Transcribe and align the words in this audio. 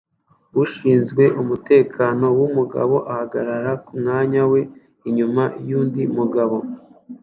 Ushinzwe 0.63 1.23
umutekano 1.41 2.25
wumugabo 2.39 2.95
ahagarara 3.11 3.71
kumwanya 3.85 4.41
we 4.51 4.61
inyuma 5.07 5.43
yundi 5.67 6.01
mugabo 6.17 6.57